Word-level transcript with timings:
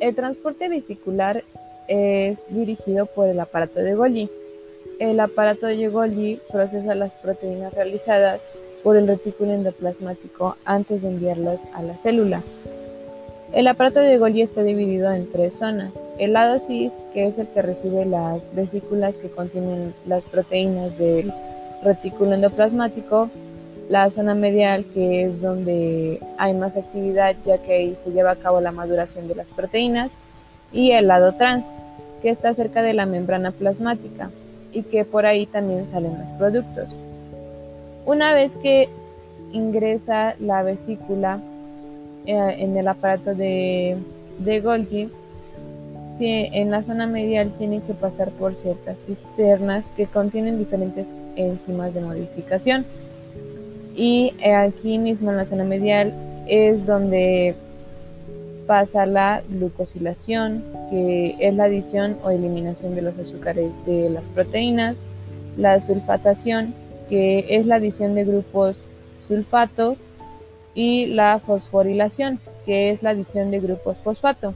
El 0.00 0.14
transporte 0.14 0.68
vesicular 0.68 1.42
es 1.88 2.38
dirigido 2.50 3.06
por 3.06 3.28
el 3.28 3.40
aparato 3.40 3.80
de 3.80 3.94
Golgi. 3.94 4.30
El 5.00 5.18
aparato 5.18 5.66
de 5.66 5.88
Golgi 5.88 6.40
procesa 6.52 6.94
las 6.94 7.12
proteínas 7.14 7.74
realizadas 7.74 8.40
por 8.84 8.96
el 8.96 9.08
retículo 9.08 9.52
endoplasmático 9.52 10.56
antes 10.64 11.02
de 11.02 11.08
enviarlas 11.08 11.60
a 11.74 11.82
la 11.82 11.96
célula. 11.98 12.42
El 13.52 13.66
aparato 13.66 13.98
de 13.98 14.18
Golgi 14.18 14.42
está 14.42 14.62
dividido 14.62 15.12
en 15.12 15.32
tres 15.32 15.54
zonas. 15.54 15.92
El 16.18 16.34
lado 16.34 16.60
cis, 16.60 16.92
que 17.12 17.26
es 17.26 17.38
el 17.38 17.48
que 17.48 17.62
recibe 17.62 18.04
las 18.04 18.54
vesículas 18.54 19.16
que 19.16 19.30
contienen 19.30 19.94
las 20.06 20.24
proteínas 20.26 20.96
del 20.96 21.32
retículo 21.82 22.34
endoplasmático, 22.34 23.30
la 23.88 24.10
zona 24.10 24.34
medial, 24.34 24.84
que 24.92 25.24
es 25.24 25.40
donde 25.40 26.20
hay 26.36 26.54
más 26.54 26.76
actividad 26.76 27.34
ya 27.44 27.58
que 27.58 27.72
ahí 27.72 27.96
se 28.04 28.10
lleva 28.10 28.32
a 28.32 28.36
cabo 28.36 28.60
la 28.60 28.72
maduración 28.72 29.28
de 29.28 29.34
las 29.34 29.50
proteínas, 29.50 30.10
y 30.72 30.92
el 30.92 31.08
lado 31.08 31.32
trans, 31.32 31.66
que 32.22 32.30
está 32.30 32.52
cerca 32.54 32.82
de 32.82 32.92
la 32.92 33.06
membrana 33.06 33.52
plasmática 33.52 34.30
y 34.72 34.82
que 34.82 35.04
por 35.04 35.24
ahí 35.24 35.46
también 35.46 35.86
salen 35.90 36.18
los 36.18 36.28
productos. 36.30 36.88
Una 38.04 38.34
vez 38.34 38.54
que 38.56 38.88
ingresa 39.52 40.34
la 40.40 40.62
vesícula 40.62 41.40
eh, 42.26 42.56
en 42.58 42.76
el 42.76 42.88
aparato 42.88 43.34
de, 43.34 43.96
de 44.38 44.60
Golgi, 44.60 45.08
en 46.20 46.70
la 46.70 46.82
zona 46.82 47.06
medial 47.06 47.52
tienen 47.58 47.80
que 47.80 47.94
pasar 47.94 48.30
por 48.30 48.56
ciertas 48.56 48.98
cisternas 49.06 49.86
que 49.96 50.06
contienen 50.06 50.58
diferentes 50.58 51.08
enzimas 51.36 51.94
de 51.94 52.00
modificación. 52.00 52.84
Y 53.98 54.32
aquí 54.44 54.96
mismo 54.96 55.32
en 55.32 55.38
la 55.38 55.44
zona 55.44 55.64
medial 55.64 56.14
es 56.46 56.86
donde 56.86 57.56
pasa 58.68 59.06
la 59.06 59.42
glucosilación, 59.48 60.62
que 60.88 61.34
es 61.40 61.52
la 61.52 61.64
adición 61.64 62.16
o 62.22 62.30
eliminación 62.30 62.94
de 62.94 63.02
los 63.02 63.18
azúcares 63.18 63.72
de 63.86 64.08
las 64.08 64.22
proteínas, 64.34 64.94
la 65.56 65.80
sulfatación, 65.80 66.74
que 67.08 67.44
es 67.48 67.66
la 67.66 67.74
adición 67.76 68.14
de 68.14 68.24
grupos 68.24 68.76
sulfato, 69.26 69.96
y 70.74 71.06
la 71.06 71.40
fosforilación, 71.40 72.38
que 72.64 72.90
es 72.90 73.02
la 73.02 73.10
adición 73.10 73.50
de 73.50 73.58
grupos 73.58 73.98
fosfato. 73.98 74.54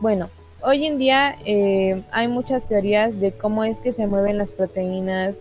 Bueno, 0.00 0.30
hoy 0.62 0.86
en 0.86 0.98
día 0.98 1.36
eh, 1.44 2.02
hay 2.10 2.28
muchas 2.28 2.66
teorías 2.66 3.18
de 3.20 3.32
cómo 3.32 3.64
es 3.64 3.78
que 3.78 3.92
se 3.92 4.06
mueven 4.06 4.38
las 4.38 4.52
proteínas 4.52 5.36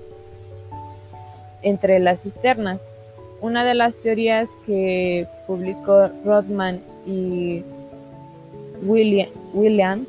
entre 1.61 1.99
las 1.99 2.23
cisternas. 2.23 2.81
Una 3.39 3.63
de 3.63 3.73
las 3.73 3.99
teorías 3.99 4.49
que 4.65 5.27
publicó 5.47 6.09
Rodman 6.25 6.81
y 7.05 7.63
Williams 8.83 10.07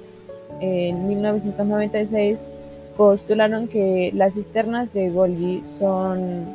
en 0.61 1.09
1996 1.09 2.39
postularon 2.97 3.69
que 3.69 4.13
las 4.15 4.35
cisternas 4.35 4.93
de 4.93 5.11
Golgi 5.11 5.63
son 5.67 6.47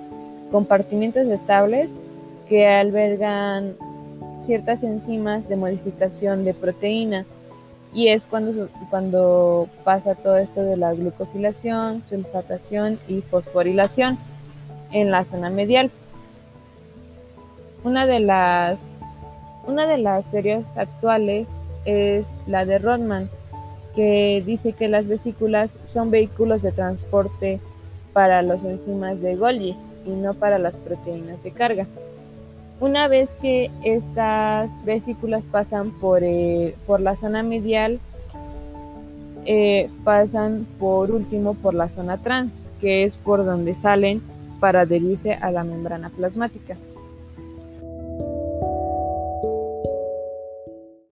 compartimientos 0.52 1.27
estables 1.27 1.92
que 2.47 2.67
albergan 2.67 3.75
ciertas 4.45 4.83
enzimas 4.83 5.49
de 5.49 5.58
modificación 5.58 6.45
de 6.45 6.53
proteína 6.53 7.25
y 7.93 8.09
es 8.09 8.25
cuando, 8.25 8.69
cuando 8.89 9.67
pasa 9.83 10.16
todo 10.16 10.38
esto 10.38 10.61
de 10.61 10.77
la 10.77 10.93
glucosilación, 10.93 12.03
sulfatación 12.05 12.99
y 13.07 13.21
fosforilación 13.21 14.17
en 14.91 15.11
la 15.11 15.25
zona 15.25 15.49
medial. 15.49 15.91
Una 17.83 18.05
de 18.05 18.19
las, 18.19 18.80
una 19.65 19.87
de 19.87 19.97
las 19.97 20.30
teorías 20.30 20.77
actuales 20.77 21.47
es 21.86 22.26
la 22.47 22.65
de 22.65 22.80
Rodman, 22.80 23.30
que 23.95 24.43
dice 24.45 24.73
que 24.73 24.87
las 24.87 25.08
vesículas 25.08 25.80
son 25.83 26.11
vehículos 26.11 26.61
de 26.61 26.71
transporte 26.71 27.59
para 28.14 28.42
las 28.42 28.64
enzimas 28.64 29.21
de 29.21 29.36
Golgi 29.36 29.76
y 30.05 30.09
no 30.09 30.33
para 30.33 30.59
las 30.59 30.76
proteínas 30.77 31.42
de 31.43 31.52
carga. 31.52 31.87
Una 32.80 33.08
vez 33.08 33.33
que 33.42 33.71
estas 33.83 34.83
vesículas 34.86 35.43
pasan 35.45 35.92
por, 35.92 36.23
eh, 36.23 36.76
por 36.86 37.02
la 37.02 37.15
zona 37.15 37.42
medial, 37.42 37.99
eh, 39.45 39.89
pasan 40.04 40.67
por 40.80 41.10
último 41.10 41.55
por 41.55 41.73
la 41.73 41.89
zona 41.89 42.17
trans, 42.17 42.54
que 42.80 43.04
es 43.04 43.17
por 43.17 43.45
donde 43.45 43.73
salen 43.73 44.21
para 44.60 44.82
adherirse 44.82 45.33
a 45.33 45.52
la 45.52 45.64
membrana 45.64 46.10
plasmática. 46.10 46.77